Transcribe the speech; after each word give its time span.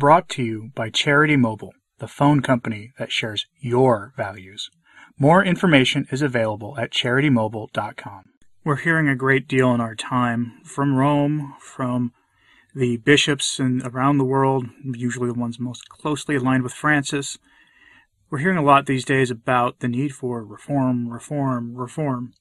Brought 0.00 0.30
to 0.30 0.42
you 0.42 0.70
by 0.74 0.88
Charity 0.88 1.36
Mobile, 1.36 1.74
the 1.98 2.08
phone 2.08 2.40
company 2.40 2.94
that 2.98 3.12
shares 3.12 3.46
your 3.60 4.14
values. 4.16 4.70
More 5.18 5.44
information 5.44 6.06
is 6.10 6.22
available 6.22 6.74
at 6.78 6.90
charitymobile.com. 6.90 8.24
We're 8.64 8.76
hearing 8.76 9.08
a 9.08 9.14
great 9.14 9.46
deal 9.46 9.74
in 9.74 9.80
our 9.82 9.94
time 9.94 10.62
from 10.64 10.96
Rome, 10.96 11.54
from 11.60 12.14
the 12.74 12.96
bishops 12.96 13.58
and 13.58 13.82
around 13.82 14.16
the 14.16 14.24
world, 14.24 14.68
usually 14.82 15.28
the 15.28 15.38
ones 15.38 15.60
most 15.60 15.90
closely 15.90 16.34
aligned 16.34 16.62
with 16.62 16.72
Francis. 16.72 17.36
We're 18.30 18.38
hearing 18.38 18.56
a 18.56 18.64
lot 18.64 18.86
these 18.86 19.04
days 19.04 19.30
about 19.30 19.80
the 19.80 19.88
need 19.88 20.14
for 20.14 20.42
reform, 20.42 21.10
reform, 21.10 21.76
reform. 21.76 22.32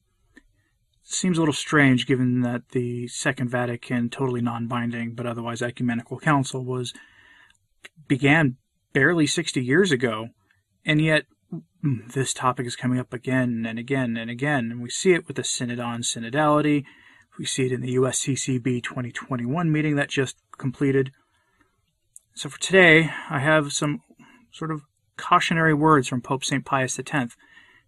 Seems 1.04 1.38
a 1.38 1.42
little 1.42 1.52
strange 1.52 2.08
given 2.08 2.40
that 2.40 2.70
the 2.70 3.10
Second 3.10 3.50
Vatican, 3.50 4.10
totally 4.10 4.40
non 4.40 4.68
binding 4.68 5.14
but 5.14 5.26
otherwise 5.26 5.62
ecumenical 5.62 6.20
council, 6.20 6.64
was 6.64 6.94
began 8.08 8.58
barely 8.94 9.28
60 9.28 9.64
years 9.64 9.92
ago, 9.92 10.30
and 10.86 11.02
yet 11.02 11.26
this 11.84 12.34
topic 12.34 12.68
is 12.68 12.76
coming 12.76 13.00
up 13.00 13.14
again 13.14 13.66
and 13.68 13.80
again 13.80 14.18
and 14.18 14.30
again. 14.30 14.72
And 14.72 14.82
we 14.82 14.90
see 14.90 15.14
it 15.14 15.28
with 15.28 15.38
the 15.38 15.44
Synod 15.44 15.80
on 15.80 16.02
Synodality. 16.02 16.84
We 17.38 17.46
see 17.46 17.66
it 17.66 17.72
in 17.72 17.82
the 17.82 17.96
USCCB 17.96 18.84
2021 18.84 19.72
meeting 19.72 19.96
that 19.96 20.10
just 20.10 20.38
completed. 20.58 21.12
So 22.34 22.50
for 22.50 22.60
today, 22.60 23.12
I 23.30 23.40
have 23.40 23.72
some 23.72 24.02
sort 24.52 24.72
of 24.72 24.82
cautionary 25.18 25.74
words 25.74 26.08
from 26.08 26.22
Pope 26.22 26.44
St. 26.44 26.66
Pius 26.66 27.00
X 27.00 27.36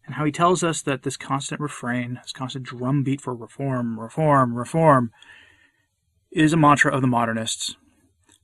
and 0.06 0.16
how 0.16 0.26
he 0.26 0.32
tells 0.32 0.64
us 0.64 0.82
that 0.82 1.04
this 1.04 1.18
constant 1.18 1.62
refrain, 1.62 2.20
this 2.22 2.32
constant 2.32 2.66
drumbeat 2.66 3.22
for 3.22 3.36
reform, 3.36 4.00
reform, 4.00 4.56
reform, 4.56 5.12
is 6.32 6.54
a 6.54 6.58
mantra 6.58 6.94
of 6.94 7.02
the 7.02 7.08
modernists. 7.08 7.76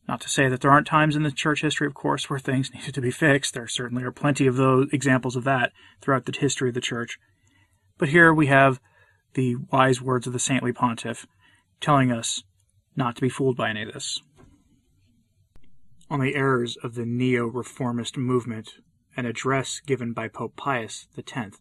Not 0.07 0.21
to 0.21 0.29
say 0.29 0.47
that 0.47 0.61
there 0.61 0.71
aren't 0.71 0.87
times 0.87 1.15
in 1.15 1.23
the 1.23 1.31
church 1.31 1.61
history, 1.61 1.85
of 1.85 1.93
course, 1.93 2.29
where 2.29 2.39
things 2.39 2.71
needed 2.73 2.93
to 2.93 3.01
be 3.01 3.11
fixed. 3.11 3.53
There 3.53 3.67
certainly 3.67 4.03
are 4.03 4.11
plenty 4.11 4.47
of 4.47 4.55
those 4.55 4.87
examples 4.91 5.35
of 5.35 5.43
that 5.43 5.73
throughout 6.01 6.25
the 6.25 6.37
history 6.37 6.69
of 6.69 6.75
the 6.75 6.81
church. 6.81 7.19
But 7.97 8.09
here 8.09 8.33
we 8.33 8.47
have 8.47 8.79
the 9.33 9.55
wise 9.71 10.01
words 10.01 10.27
of 10.27 10.33
the 10.33 10.39
saintly 10.39 10.71
pontiff, 10.71 11.27
telling 11.81 12.11
us 12.11 12.43
not 12.95 13.15
to 13.15 13.21
be 13.21 13.29
fooled 13.29 13.57
by 13.57 13.69
any 13.69 13.83
of 13.83 13.93
this. 13.93 14.21
On 16.09 16.21
the 16.21 16.35
errors 16.35 16.77
of 16.83 16.95
the 16.95 17.05
neo 17.05 17.45
reformist 17.45 18.17
movement, 18.17 18.75
an 19.17 19.25
address 19.25 19.81
given 19.85 20.13
by 20.13 20.27
Pope 20.27 20.55
Pius 20.55 21.07
X, 21.17 21.57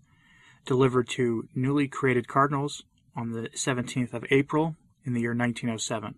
delivered 0.65 1.09
to 1.09 1.49
newly 1.55 1.89
created 1.89 2.29
cardinals 2.29 2.85
on 3.17 3.33
the 3.33 3.49
17th 3.51 4.13
of 4.13 4.25
April 4.31 4.77
in 5.05 5.15
the 5.15 5.21
year 5.21 5.31
1907. 5.31 6.15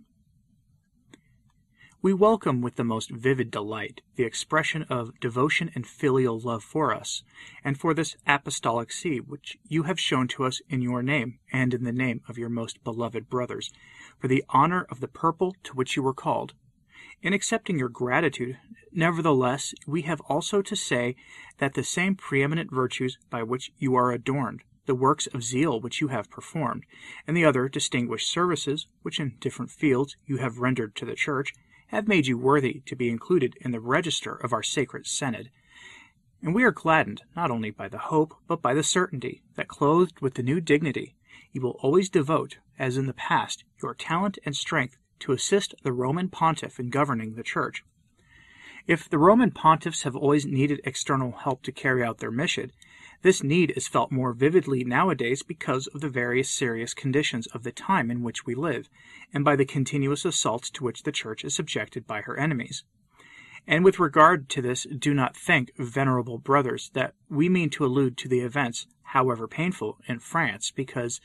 We 2.01 2.15
welcome 2.15 2.61
with 2.61 2.77
the 2.77 2.85
most 2.85 3.11
vivid 3.11 3.51
delight 3.51 4.03
the 4.15 4.23
expression 4.23 4.85
of 4.85 5.19
devotion 5.19 5.73
and 5.75 5.85
filial 5.85 6.39
love 6.39 6.63
for 6.63 6.95
us, 6.95 7.25
and 7.65 7.77
for 7.77 7.93
this 7.93 8.17
apostolic 8.25 8.93
see 8.93 9.19
which 9.19 9.59
you 9.67 9.83
have 9.83 9.99
shown 9.99 10.29
to 10.29 10.45
us 10.45 10.63
in 10.69 10.81
your 10.81 11.03
name, 11.03 11.41
and 11.53 11.75
in 11.75 11.83
the 11.83 11.91
name 11.91 12.21
of 12.29 12.39
your 12.39 12.51
most 12.51 12.85
beloved 12.85 13.29
brothers, 13.29 13.73
for 14.17 14.29
the 14.29 14.45
honor 14.51 14.87
of 14.89 15.01
the 15.01 15.09
purple 15.09 15.57
to 15.65 15.75
which 15.75 15.97
you 15.97 16.05
were 16.05 16.15
called. 16.15 16.55
In 17.21 17.33
accepting 17.33 17.81
your 17.81 17.89
gratitude, 17.89 18.59
nevertheless, 18.93 19.75
we 19.85 20.03
have 20.03 20.21
also 20.29 20.63
to 20.63 20.77
say 20.77 21.17
that 21.59 21.75
the 21.75 21.83
same 21.83 22.15
preeminent 22.15 22.71
virtues 22.71 23.19
by 23.29 23.43
which 23.43 23.73
you 23.77 23.97
are 23.97 24.13
adorned, 24.13 24.63
the 24.87 24.95
works 24.95 25.27
of 25.27 25.43
zeal 25.43 25.81
which 25.81 26.01
you 26.01 26.09
have 26.09 26.31
performed, 26.31 26.85
and 27.27 27.37
the 27.37 27.45
other 27.45 27.69
distinguished 27.69 28.31
services 28.31 28.87
which 29.03 29.19
in 29.19 29.37
different 29.41 29.73
fields 29.73 30.17
you 30.27 30.37
have 30.37 30.61
rendered 30.61 30.95
to 30.95 31.05
the 31.05 31.17
Church, 31.17 31.53
have 31.89 32.09
made 32.09 32.27
you 32.27 32.39
worthy 32.39 32.83
to 32.87 32.97
be 32.97 33.09
included 33.09 33.57
in 33.61 33.71
the 33.71 33.81
register 33.81 34.35
of 34.35 34.53
our 34.53 34.63
sacred 34.63 35.07
synod. 35.07 35.51
And 36.43 36.55
we 36.55 36.63
are 36.63 36.71
gladdened 36.71 37.23
not 37.35 37.51
only 37.51 37.71
by 37.71 37.89
the 37.89 37.99
hope, 37.99 38.35
but 38.47 38.63
by 38.63 38.75
the 38.75 38.83
certainty 38.83 39.43
that, 39.57 39.69
clothed 39.69 40.21
with 40.21 40.35
the 40.35 40.43
new 40.43 40.61
dignity, 40.61 41.17
you 41.53 41.61
will 41.61 41.79
always 41.83 42.09
devote, 42.09 42.59
as 42.79 42.97
in 42.97 43.07
the 43.07 43.15
past, 43.15 43.65
your 43.83 43.95
talent 43.95 44.39
and 44.45 44.55
strength 44.55 44.97
to 45.21 45.33
assist 45.33 45.75
the 45.83 45.93
Roman 45.93 46.29
pontiff 46.29 46.79
in 46.79 46.91
governing 46.91 47.35
the 47.35 47.43
Church. 47.43 47.85
If 48.87 49.09
the 49.09 49.19
Roman 49.19 49.51
pontiffs 49.51 50.05
have 50.05 50.17
always 50.17 50.47
needed 50.47 50.81
external 50.85 51.33
help 51.33 51.63
to 51.65 51.73
carry 51.73 52.03
out 52.03 52.19
their 52.19 52.31
mission, 52.31 52.73
this 53.23 53.43
need 53.43 53.73
is 53.77 53.89
felt 53.89 54.13
more 54.13 54.33
vividly 54.33 54.85
nowadays 54.85 55.43
because 55.43 55.87
of 55.89 56.01
the 56.01 56.09
various 56.09 56.49
serious 56.51 56.95
conditions 56.95 57.47
of 57.49 57.65
the 57.65 57.73
time 57.73 58.11
in 58.11 58.23
which 58.23 58.47
we 58.47 58.55
live, 58.55 58.89
and 59.33 59.45
by 59.45 59.57
the 59.57 59.65
continuous 59.65 60.25
assaults 60.25 60.71
to 60.71 60.85
which 60.85 61.03
the 61.03 61.13
Church 61.13 61.45
is 61.45 61.55
subjected 61.55 62.07
by 62.07 62.21
her 62.21 62.39
enemies. 62.39 62.85
And 63.67 63.85
with 63.85 63.99
regard 63.99 64.49
to 64.51 64.63
this, 64.63 64.87
do 64.97 65.13
not 65.13 65.37
think, 65.37 65.73
venerable 65.77 66.39
brothers, 66.39 66.91
that 66.95 67.15
we 67.29 67.49
mean 67.49 67.71
to 67.71 67.85
allude 67.85 68.17
to 68.19 68.29
the 68.29 68.41
events, 68.41 68.87
however 69.13 69.49
painful, 69.49 69.99
in 70.07 70.19
France, 70.19 70.71
because 70.71 71.21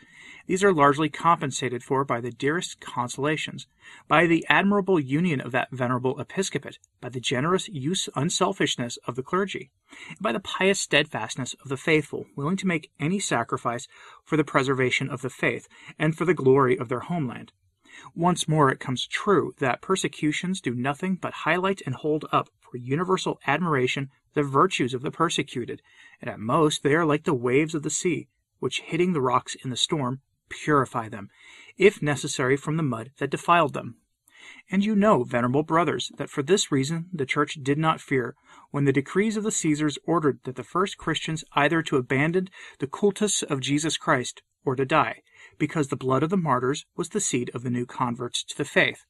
these 0.47 0.63
are 0.63 0.73
largely 0.73 1.09
compensated 1.09 1.83
for 1.83 2.05
by 2.05 2.21
the 2.21 2.31
dearest 2.31 2.79
consolations, 2.79 3.67
by 4.07 4.25
the 4.25 4.45
admirable 4.47 4.99
union 4.99 5.41
of 5.41 5.51
that 5.51 5.69
venerable 5.71 6.17
episcopate, 6.19 6.79
by 7.01 7.09
the 7.09 7.19
generous 7.19 7.67
use 7.67 8.07
unselfishness 8.15 8.97
of 9.05 9.15
the 9.15 9.23
clergy, 9.23 9.69
and 10.07 10.19
by 10.21 10.31
the 10.31 10.39
pious 10.39 10.79
steadfastness 10.79 11.55
of 11.61 11.67
the 11.67 11.75
faithful, 11.75 12.25
willing 12.37 12.55
to 12.55 12.67
make 12.67 12.89
any 13.01 13.19
sacrifice 13.19 13.87
for 14.23 14.37
the 14.37 14.45
preservation 14.45 15.09
of 15.09 15.21
the 15.21 15.29
faith 15.29 15.67
and 15.99 16.17
for 16.17 16.23
the 16.23 16.33
glory 16.33 16.77
of 16.77 16.87
their 16.87 17.01
homeland. 17.01 17.51
Once 18.15 18.47
more 18.47 18.71
it 18.71 18.79
comes 18.79 19.05
true 19.05 19.53
that 19.59 19.81
persecutions 19.81 20.61
do 20.61 20.73
nothing 20.73 21.15
but 21.15 21.33
highlight 21.33 21.81
and 21.85 21.95
hold 21.95 22.25
up 22.31 22.49
for 22.59 22.77
universal 22.77 23.39
admiration 23.45 24.09
the 24.33 24.43
virtues 24.43 24.93
of 24.93 25.01
the 25.01 25.11
persecuted, 25.11 25.81
and 26.21 26.29
at 26.29 26.39
most 26.39 26.83
they 26.83 26.93
are 26.93 27.05
like 27.05 27.23
the 27.23 27.33
waves 27.33 27.75
of 27.75 27.83
the 27.83 27.89
sea, 27.89 28.27
which 28.59 28.81
hitting 28.81 29.13
the 29.13 29.21
rocks 29.21 29.55
in 29.63 29.69
the 29.69 29.77
storm, 29.77 30.21
purify 30.49 31.09
them, 31.09 31.29
if 31.77 32.01
necessary 32.01 32.55
from 32.55 32.77
the 32.77 32.83
mud 32.83 33.11
that 33.17 33.29
defiled 33.29 33.73
them. 33.73 33.95
And 34.69 34.83
you 34.83 34.95
know, 34.95 35.23
venerable 35.23 35.63
brothers, 35.63 36.11
that 36.17 36.29
for 36.29 36.43
this 36.43 36.71
reason 36.71 37.09
the 37.13 37.25
Church 37.25 37.57
did 37.61 37.77
not 37.77 38.01
fear, 38.01 38.35
when 38.71 38.85
the 38.85 38.93
decrees 38.93 39.37
of 39.37 39.43
the 39.43 39.51
Caesars 39.51 39.97
ordered 40.05 40.39
that 40.43 40.55
the 40.55 40.63
first 40.63 40.97
Christians 40.97 41.43
either 41.53 41.81
to 41.83 41.97
abandon 41.97 42.49
the 42.79 42.87
cultus 42.87 43.43
of 43.43 43.61
Jesus 43.61 43.97
Christ 43.97 44.41
or 44.65 44.75
to 44.75 44.85
die, 44.85 45.21
because 45.57 45.87
the 45.87 45.95
blood 45.95 46.23
of 46.23 46.29
the 46.29 46.37
martyrs 46.37 46.85
was 46.95 47.09
the 47.09 47.21
seed 47.21 47.51
of 47.53 47.63
the 47.63 47.69
new 47.69 47.85
converts 47.85 48.43
to 48.43 48.57
the 48.57 48.65
faith. 48.65 49.05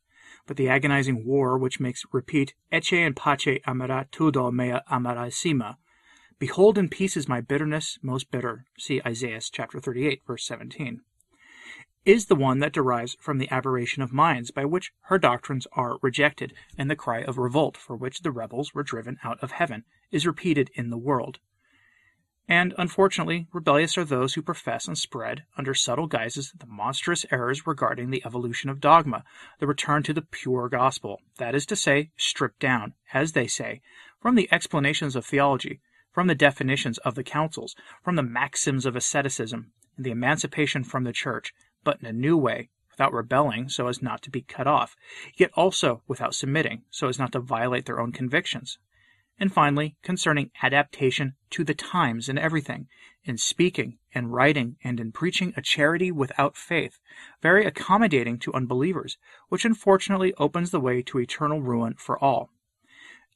But 0.45 0.57
the 0.57 0.69
agonizing 0.69 1.25
war 1.25 1.57
which 1.57 1.79
makes 1.79 2.03
repeat 2.11 2.53
Ecce 2.71 3.05
in 3.05 3.13
pace 3.13 3.59
amaritudo 3.65 4.51
mea 4.51 4.81
amarissima. 4.91 5.77
Behold 6.39 6.77
in 6.77 6.89
peace 6.89 7.15
is 7.15 7.29
my 7.29 7.41
bitterness 7.41 7.97
most 8.01 8.29
bitter. 8.29 8.65
See 8.77 9.01
Isaiah 9.05 9.41
chapter 9.41 9.79
38, 9.79 10.21
verse 10.25 10.45
17 10.45 11.01
is 12.05 12.25
the 12.25 12.35
one 12.35 12.59
that 12.59 12.73
derives 12.73 13.15
from 13.19 13.37
the 13.37 13.49
aberration 13.49 14.03
of 14.03 14.11
minds 14.11 14.51
by 14.51 14.65
which 14.65 14.91
her 15.03 15.17
doctrines 15.17 15.65
are 15.71 15.97
rejected, 16.01 16.53
and 16.77 16.89
the 16.89 16.95
cry 16.95 17.21
of 17.21 17.37
revolt 17.37 17.77
for 17.77 17.95
which 17.95 18.21
the 18.21 18.31
rebels 18.31 18.73
were 18.73 18.83
driven 18.83 19.17
out 19.23 19.41
of 19.41 19.51
heaven 19.51 19.85
is 20.11 20.27
repeated 20.27 20.69
in 20.73 20.89
the 20.89 20.97
world. 20.97 21.39
And 22.49 22.73
unfortunately, 22.77 23.47
rebellious 23.53 23.97
are 23.97 24.03
those 24.03 24.33
who 24.33 24.41
profess 24.41 24.87
and 24.87 24.97
spread, 24.97 25.45
under 25.57 25.73
subtle 25.73 26.07
guises, 26.07 26.51
the 26.51 26.65
monstrous 26.65 27.25
errors 27.31 27.65
regarding 27.65 28.09
the 28.09 28.21
evolution 28.25 28.69
of 28.69 28.81
dogma, 28.81 29.23
the 29.59 29.67
return 29.67 30.03
to 30.03 30.13
the 30.13 30.23
pure 30.23 30.67
gospel, 30.67 31.21
that 31.37 31.55
is 31.55 31.65
to 31.67 31.77
say, 31.77 32.11
stripped 32.17 32.59
down, 32.59 32.95
as 33.13 33.31
they 33.31 33.47
say, 33.47 33.81
from 34.21 34.35
the 34.35 34.51
explanations 34.51 35.15
of 35.15 35.25
theology, 35.25 35.79
from 36.11 36.27
the 36.27 36.35
definitions 36.35 36.97
of 36.99 37.15
the 37.15 37.23
councils, 37.23 37.75
from 38.03 38.17
the 38.17 38.23
maxims 38.23 38.85
of 38.85 38.95
asceticism, 38.97 39.71
and 39.95 40.05
the 40.05 40.11
emancipation 40.11 40.83
from 40.83 41.05
the 41.05 41.13
church, 41.13 41.53
but 41.85 42.01
in 42.01 42.05
a 42.05 42.11
new 42.11 42.37
way, 42.37 42.69
without 42.91 43.13
rebelling 43.13 43.69
so 43.69 43.87
as 43.87 44.01
not 44.01 44.21
to 44.21 44.29
be 44.29 44.41
cut 44.41 44.67
off, 44.67 44.97
yet 45.35 45.49
also 45.53 46.03
without 46.07 46.35
submitting 46.35 46.83
so 46.89 47.07
as 47.07 47.17
not 47.17 47.31
to 47.31 47.39
violate 47.39 47.85
their 47.85 48.01
own 48.01 48.11
convictions, 48.11 48.77
and 49.39 49.51
finally, 49.51 49.95
concerning 50.03 50.51
adaptation 50.61 51.35
to 51.49 51.63
the 51.63 51.73
times 51.73 52.29
in 52.29 52.37
everything, 52.37 52.87
in 53.23 53.37
speaking 53.37 53.97
and 54.13 54.33
writing 54.33 54.77
and 54.83 54.99
in 54.99 55.11
preaching 55.11 55.53
a 55.57 55.61
charity 55.61 56.11
without 56.11 56.55
faith, 56.55 56.99
very 57.41 57.65
accommodating 57.65 58.37
to 58.37 58.53
unbelievers, 58.53 59.17
which 59.49 59.65
unfortunately 59.65 60.33
opens 60.37 60.71
the 60.71 60.79
way 60.79 61.01
to 61.01 61.19
eternal 61.19 61.61
ruin 61.61 61.95
for 61.97 62.17
all. 62.23 62.49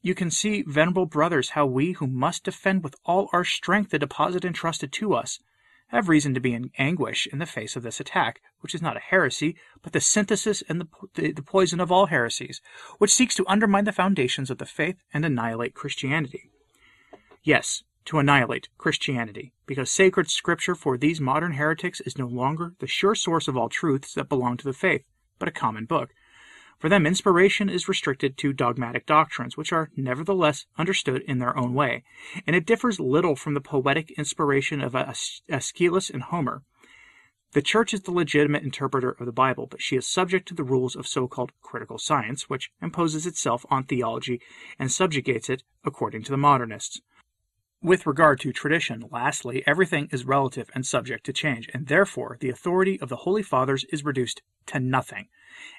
You 0.00 0.14
can 0.14 0.30
see, 0.30 0.62
venerable 0.62 1.06
brothers, 1.06 1.50
how 1.50 1.66
we 1.66 1.92
who 1.92 2.06
must 2.06 2.44
defend 2.44 2.84
with 2.84 2.94
all 3.04 3.28
our 3.32 3.44
strength 3.44 3.90
the 3.90 3.98
deposit 3.98 4.44
entrusted 4.44 4.92
to 4.92 5.14
us, 5.14 5.40
have 5.88 6.08
reason 6.08 6.34
to 6.34 6.40
be 6.40 6.54
in 6.54 6.70
anguish 6.78 7.26
in 7.32 7.38
the 7.38 7.46
face 7.46 7.76
of 7.76 7.82
this 7.82 8.00
attack, 8.00 8.40
which 8.60 8.74
is 8.74 8.82
not 8.82 8.96
a 8.96 9.00
heresy, 9.00 9.56
but 9.82 9.92
the 9.92 10.00
synthesis 10.00 10.62
and 10.68 10.80
the, 10.80 10.88
the, 11.14 11.32
the, 11.32 11.42
poison 11.42 11.80
of 11.80 11.90
all 11.90 12.06
heresies, 12.06 12.60
which 12.98 13.12
seeks 13.12 13.34
to 13.34 13.46
undermine 13.48 13.84
the 13.84 13.92
foundations 13.92 14.50
of 14.50 14.58
the 14.58 14.66
faith 14.66 15.02
and 15.12 15.24
annihilate 15.24 15.74
Christianity. 15.74 16.50
Yes, 17.42 17.82
to 18.04 18.18
annihilate 18.18 18.68
Christianity, 18.78 19.52
because 19.66 19.90
sacred 19.90 20.30
scripture 20.30 20.74
for 20.74 20.96
these 20.96 21.20
modern 21.20 21.52
heretics 21.52 22.00
is 22.00 22.18
no 22.18 22.26
longer 22.26 22.74
the 22.78 22.86
sure 22.86 23.14
source 23.14 23.48
of 23.48 23.56
all 23.56 23.68
truths 23.68 24.14
that 24.14 24.28
belong 24.28 24.56
to 24.58 24.64
the 24.64 24.72
faith, 24.72 25.04
but 25.38 25.48
a 25.48 25.52
common 25.52 25.84
book, 25.84 26.10
For 26.78 26.88
them, 26.88 27.06
inspiration 27.06 27.68
is 27.68 27.88
restricted 27.88 28.38
to 28.38 28.52
dogmatic 28.52 29.04
doctrines, 29.04 29.56
which 29.56 29.72
are 29.72 29.90
nevertheless 29.96 30.66
understood 30.76 31.22
in 31.22 31.38
their 31.38 31.56
own 31.58 31.74
way, 31.74 32.04
and 32.46 32.54
it 32.54 32.66
differs 32.66 33.00
little 33.00 33.34
from 33.34 33.54
the 33.54 33.60
poetic 33.60 34.12
inspiration 34.12 34.80
of 34.80 34.94
Aeschylus 34.94 36.08
and 36.08 36.22
Homer. 36.22 36.62
The 37.52 37.62
Church 37.62 37.92
is 37.92 38.02
the 38.02 38.12
legitimate 38.12 38.62
interpreter 38.62 39.10
of 39.10 39.26
the 39.26 39.32
Bible, 39.32 39.66
but 39.66 39.82
she 39.82 39.96
is 39.96 40.06
subject 40.06 40.46
to 40.48 40.54
the 40.54 40.62
rules 40.62 40.94
of 40.94 41.08
so 41.08 41.26
called 41.26 41.50
critical 41.62 41.98
science, 41.98 42.48
which 42.48 42.70
imposes 42.80 43.26
itself 43.26 43.66
on 43.70 43.84
theology 43.84 44.40
and 44.78 44.92
subjugates 44.92 45.50
it 45.50 45.64
according 45.84 46.22
to 46.24 46.30
the 46.30 46.36
modernists. 46.36 47.00
With 47.82 48.06
regard 48.06 48.38
to 48.40 48.52
tradition, 48.52 49.04
lastly, 49.10 49.64
everything 49.66 50.08
is 50.12 50.24
relative 50.24 50.70
and 50.74 50.86
subject 50.86 51.24
to 51.26 51.32
change, 51.32 51.68
and 51.74 51.88
therefore 51.88 52.36
the 52.38 52.50
authority 52.50 53.00
of 53.00 53.08
the 53.08 53.16
Holy 53.16 53.42
Fathers 53.42 53.84
is 53.90 54.04
reduced 54.04 54.42
to 54.66 54.78
nothing 54.78 55.28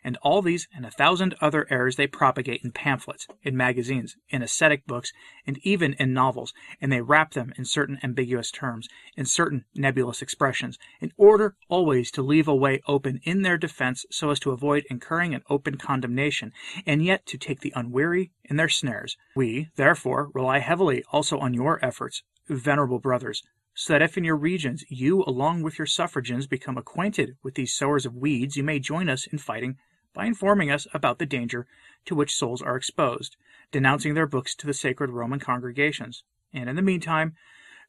and 0.04 0.18
all 0.18 0.42
these 0.42 0.68
and 0.75 0.86
a 0.86 0.92
thousand 0.92 1.36
other 1.42 1.68
errors 1.69 1.95
they 1.95 2.07
propagate 2.07 2.62
in 2.63 2.71
pamphlets, 2.71 3.27
in 3.44 3.56
magazines, 3.56 4.16
in 4.30 4.42
ascetic 4.42 4.86
books, 4.86 5.12
and 5.45 5.57
even 5.63 5.94
in 5.94 6.13
novels, 6.13 6.54
and 6.81 6.92
they 6.92 7.01
wrap 7.01 7.33
them 7.33 7.54
in 7.57 7.66
certain 7.66 8.00
ambiguous 8.04 8.51
terms, 8.51 8.88
in 9.16 9.25
certain 9.25 9.66
nebulous 9.75 10.21
expressions, 10.21 10.77
in 11.00 11.12
order 11.18 11.56
always 11.68 12.12
to 12.12 12.21
leave 12.21 12.48
a 12.48 12.56
way 12.56 12.81
open 12.88 13.19
in 13.24 13.42
their 13.42 13.57
defense 13.57 14.06
so 14.12 14.30
as 14.30 14.39
to 14.39 14.51
avoid 14.51 14.86
incurring 14.89 15.33
an 15.33 15.44
open 15.50 15.77
condemnation, 15.77 16.51
and 16.86 17.04
yet 17.04 17.25
to 17.25 17.38
take 17.38 17.62
the 17.62 17.74
unwary 17.75 18.31
in 18.44 18.57
their 18.57 18.69
snares. 18.69 19.18
We, 19.36 19.69
therefore, 19.75 20.30
rely 20.33 20.60
heavily 20.60 21.04
also 21.12 21.39
on 21.39 21.54
your 21.54 21.83
efforts, 21.83 22.24
venerable 22.48 23.00
brothers, 23.00 23.44
so 23.74 23.94
that 23.94 24.01
if 24.01 24.18
in 24.18 24.24
your 24.24 24.36
regions. 24.36 24.83
You, 24.89 25.24
along 25.24 25.62
with 25.62 25.77
your 25.77 25.86
suffragans, 25.86 26.48
become 26.48 26.77
acquainted 26.77 27.38
with 27.44 27.56
these 27.56 27.74
sowers 27.74 28.06
of 28.06 28.16
weeds, 28.16 28.57
you 28.57 28.63
may 28.63 28.80
join 28.80 29.10
us 29.10 29.27
in 29.27 29.38
fighting 29.38 29.77
by 30.13 30.25
informing 30.25 30.71
us 30.71 30.88
about 30.94 31.19
the 31.19 31.25
danger 31.25 31.68
to 32.06 32.16
which 32.16 32.36
souls 32.36 32.62
are 32.62 32.75
exposed, 32.75 33.38
denouncing 33.71 34.16
their 34.16 34.27
books 34.27 34.56
to 34.56 34.68
the 34.68 34.74
sacred 34.74 35.12
Roman 35.12 35.39
congregations, 35.39 36.24
and 36.51 36.69
in 36.69 36.75
the 36.75 36.81
meantime, 36.81 37.36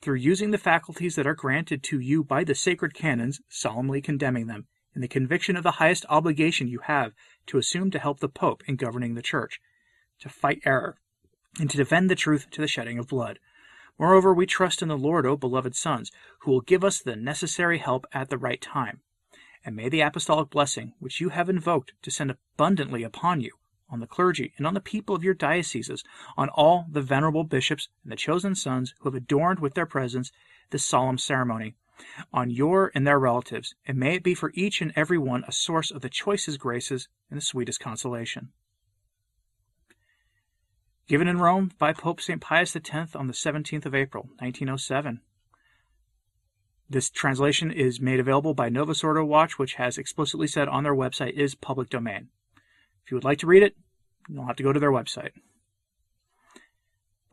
through 0.01 0.17
using 0.17 0.51
the 0.51 0.59
faculties 0.59 1.17
that 1.17 1.27
are 1.27 1.35
granted 1.35 1.83
to 1.83 1.99
you 1.99 2.23
by 2.23 2.45
the 2.45 2.55
sacred 2.55 2.95
canons, 2.95 3.41
solemnly 3.49 4.01
condemning 4.01 4.47
them, 4.47 4.67
in 4.95 5.01
the 5.01 5.09
conviction 5.09 5.57
of 5.57 5.63
the 5.63 5.73
highest 5.73 6.07
obligation 6.09 6.69
you 6.69 6.81
have 6.81 7.13
to 7.47 7.59
assume 7.59 7.91
to 7.91 7.99
help 7.99 8.21
the 8.21 8.29
Pope 8.29 8.63
in 8.67 8.77
governing 8.77 9.15
the 9.15 9.23
Church, 9.23 9.61
to 10.21 10.29
fight 10.29 10.61
error, 10.65 10.99
and 11.59 11.71
to 11.71 11.77
defend 11.77 12.09
the 12.09 12.15
truth 12.15 12.49
to 12.51 12.61
the 12.61 12.69
shedding 12.69 12.99
of 12.99 13.09
blood 13.09 13.39
Moreover, 14.01 14.33
we 14.33 14.47
trust 14.47 14.81
in 14.81 14.89
the 14.89 14.97
Lord, 14.97 15.27
O 15.27 15.37
beloved 15.37 15.77
sons, 15.77 16.11
who 16.39 16.51
will 16.51 16.63
give 16.63 16.83
us 16.83 17.03
the 17.03 17.17
necessary 17.17 17.77
help 17.77 18.07
at 18.15 18.31
the 18.31 18.39
right 18.39 18.59
time. 18.59 19.03
And 19.63 19.77
may 19.77 19.91
the 19.91 20.01
apostolic 20.01 20.49
blessing, 20.49 20.95
which 21.01 21.21
you 21.21 21.29
have 21.29 21.51
invoked, 21.51 21.93
descend 22.01 22.31
abundantly 22.31 23.03
upon 23.03 23.43
you, 23.43 23.51
on 23.91 24.01
the 24.01 24.07
clergy, 24.07 24.55
and 24.57 24.67
on 24.67 24.73
the 24.73 24.81
people 24.81 25.15
of 25.15 25.23
your 25.23 25.35
dioceses, 25.35 26.03
on 26.35 26.49
all 26.49 26.87
the 26.91 27.03
venerable 27.03 27.45
bishops 27.45 27.91
and 28.03 28.11
the 28.11 28.17
chosen 28.17 28.55
sons 28.55 28.95
who 29.01 29.11
have 29.11 29.15
adorned 29.15 29.59
with 29.59 29.75
their 29.75 29.85
presence 29.85 30.33
this 30.71 30.83
solemn 30.83 31.19
ceremony, 31.19 31.75
on 32.33 32.49
your 32.49 32.91
and 32.95 33.07
their 33.07 33.21
relatives, 33.21 33.75
and 33.87 33.99
may 33.99 34.15
it 34.15 34.23
be 34.23 34.33
for 34.33 34.51
each 34.55 34.81
and 34.81 34.95
every 34.97 35.19
one 35.19 35.45
a 35.47 35.53
source 35.53 35.91
of 35.91 36.01
the 36.01 36.09
choicest 36.09 36.59
graces 36.59 37.09
and 37.29 37.37
the 37.37 37.45
sweetest 37.45 37.81
consolation 37.81 38.51
given 41.11 41.27
in 41.27 41.39
Rome 41.39 41.73
by 41.77 41.93
Pope 41.93 42.21
St. 42.21 42.41
Pius 42.41 42.77
X 42.77 43.17
on 43.17 43.27
the 43.27 43.33
17th 43.33 43.85
of 43.85 43.97
April, 43.97 44.27
1907. 44.39 45.21
This 46.89 47.11
translation 47.11 47.73
is 47.73 48.01
made 48.01 48.21
available 48.21 48.55
by 48.55 48.69
Novus 48.69 49.03
Ordo 49.03 49.25
Watch, 49.25 49.59
which 49.59 49.75
has 49.75 49.99
explicitly 49.99 50.47
said 50.47 50.69
on 50.69 50.85
their 50.85 50.95
website 50.95 51.33
is 51.33 51.57
public 51.57 51.91
domain. 51.91 52.29
If 53.05 53.11
you 53.11 53.17
would 53.17 53.25
like 53.25 53.39
to 53.41 53.49
read 53.49 53.65
it, 53.65 53.75
you'll 54.29 54.47
have 54.47 54.55
to 54.55 54.63
go 54.63 54.73
to 54.73 54.79
their 54.79 54.93
website. 54.93 55.33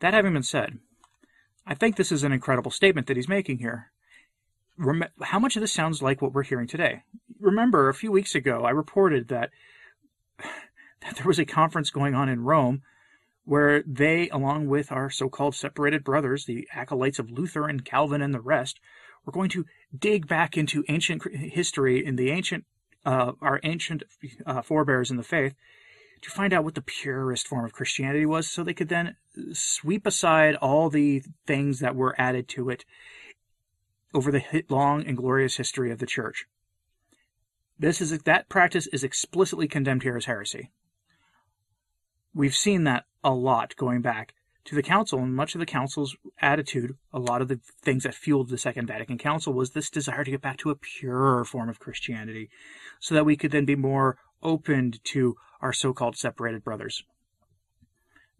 That 0.00 0.12
having 0.12 0.32
been 0.32 0.42
said, 0.42 0.80
I 1.64 1.76
think 1.76 1.94
this 1.94 2.10
is 2.10 2.24
an 2.24 2.32
incredible 2.32 2.72
statement 2.72 3.06
that 3.06 3.16
he's 3.16 3.28
making 3.28 3.58
here. 3.58 3.92
Rem- 4.76 5.04
how 5.22 5.38
much 5.38 5.54
of 5.54 5.60
this 5.60 5.72
sounds 5.72 6.02
like 6.02 6.20
what 6.20 6.32
we're 6.32 6.42
hearing 6.42 6.66
today? 6.66 7.04
Remember, 7.38 7.88
a 7.88 7.94
few 7.94 8.10
weeks 8.10 8.34
ago, 8.34 8.64
I 8.64 8.70
reported 8.70 9.28
that, 9.28 9.50
that 10.40 11.14
there 11.14 11.26
was 11.26 11.38
a 11.38 11.44
conference 11.44 11.90
going 11.90 12.16
on 12.16 12.28
in 12.28 12.42
Rome 12.42 12.82
where 13.48 13.82
they, 13.86 14.28
along 14.28 14.66
with 14.66 14.92
our 14.92 15.08
so 15.08 15.30
called 15.30 15.54
separated 15.54 16.04
brothers, 16.04 16.44
the 16.44 16.68
acolytes 16.74 17.18
of 17.18 17.30
Luther 17.30 17.66
and 17.66 17.82
Calvin 17.82 18.20
and 18.20 18.34
the 18.34 18.42
rest, 18.42 18.78
were 19.24 19.32
going 19.32 19.48
to 19.48 19.64
dig 19.98 20.28
back 20.28 20.58
into 20.58 20.84
ancient 20.90 21.22
history 21.34 22.04
in 22.04 22.16
the 22.16 22.30
ancient, 22.30 22.66
uh, 23.06 23.32
our 23.40 23.58
ancient 23.62 24.02
uh, 24.44 24.60
forebears 24.60 25.10
in 25.10 25.16
the 25.16 25.22
faith 25.22 25.54
to 26.20 26.30
find 26.30 26.52
out 26.52 26.62
what 26.62 26.74
the 26.74 26.82
purest 26.82 27.48
form 27.48 27.64
of 27.64 27.72
Christianity 27.72 28.26
was 28.26 28.50
so 28.50 28.62
they 28.62 28.74
could 28.74 28.90
then 28.90 29.16
sweep 29.54 30.06
aside 30.06 30.54
all 30.56 30.90
the 30.90 31.22
things 31.46 31.78
that 31.78 31.96
were 31.96 32.14
added 32.20 32.48
to 32.48 32.68
it 32.68 32.84
over 34.12 34.30
the 34.30 34.62
long 34.68 35.06
and 35.06 35.16
glorious 35.16 35.56
history 35.56 35.90
of 35.90 36.00
the 36.00 36.06
church. 36.06 36.44
This 37.78 38.02
is 38.02 38.10
that 38.10 38.50
practice 38.50 38.88
is 38.88 39.04
explicitly 39.04 39.68
condemned 39.68 40.02
here 40.02 40.18
as 40.18 40.26
heresy. 40.26 40.70
We've 42.34 42.54
seen 42.54 42.84
that 42.84 43.04
a 43.24 43.32
lot 43.32 43.74
going 43.76 44.00
back 44.00 44.34
to 44.64 44.74
the 44.74 44.82
council 44.82 45.20
and 45.20 45.34
much 45.34 45.54
of 45.54 45.60
the 45.60 45.66
council's 45.66 46.14
attitude 46.40 46.94
a 47.12 47.18
lot 47.18 47.40
of 47.40 47.48
the 47.48 47.58
things 47.80 48.02
that 48.02 48.14
fueled 48.14 48.50
the 48.50 48.58
second 48.58 48.86
vatican 48.86 49.16
council 49.16 49.54
was 49.54 49.70
this 49.70 49.88
desire 49.88 50.24
to 50.24 50.30
get 50.30 50.42
back 50.42 50.58
to 50.58 50.68
a 50.68 50.76
purer 50.76 51.42
form 51.42 51.70
of 51.70 51.78
christianity 51.78 52.50
so 53.00 53.14
that 53.14 53.24
we 53.24 53.34
could 53.34 53.50
then 53.50 53.64
be 53.64 53.74
more 53.74 54.18
opened 54.42 55.02
to 55.04 55.36
our 55.60 55.72
so-called 55.72 56.16
separated 56.16 56.62
brothers. 56.62 57.02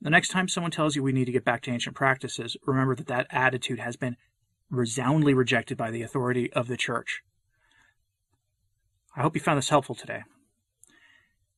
The 0.00 0.11
next 0.11 0.29
time 0.29 0.49
someone 0.49 0.70
tells 0.70 0.94
you 0.94 1.02
we 1.02 1.12
need 1.12 1.25
to 1.25 1.32
get 1.32 1.44
back 1.44 1.62
to 1.62 1.70
ancient 1.70 1.96
practices 1.96 2.56
remember 2.64 2.94
that 2.94 3.08
that 3.08 3.26
attitude 3.31 3.81
has 3.81 3.96
been 3.96 4.17
resoundingly 4.70 5.35
rejected 5.35 5.76
by 5.76 5.90
the 5.90 6.02
authority 6.02 6.52
of 6.52 6.69
the 6.69 6.76
church. 6.76 7.23
I 9.17 9.23
hope 9.23 9.35
you 9.35 9.40
found 9.40 9.58
this 9.58 9.70
helpful 9.70 9.94
today. 9.94 10.23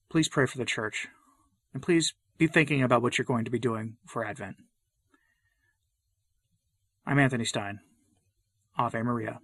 Please 0.08 0.28
pray 0.28 0.46
for 0.46 0.58
the 0.58 0.64
church 0.64 1.08
and 1.72 1.82
please 1.82 2.14
be 2.38 2.46
thinking 2.46 2.82
about 2.82 3.02
what 3.02 3.18
you're 3.18 3.24
going 3.24 3.44
to 3.44 3.50
be 3.50 3.58
doing 3.58 3.96
for 4.06 4.24
Advent. 4.24 4.56
I'm 7.06 7.18
Anthony 7.18 7.44
Stine. 7.44 7.80
Ave 8.78 9.02
Maria. 9.02 9.40